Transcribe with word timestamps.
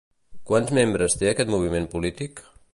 Quants 0.51 0.73
membres 0.77 1.17
té 1.21 1.29
aquest 1.33 1.53
moviment 1.57 1.89
polític? 1.95 2.47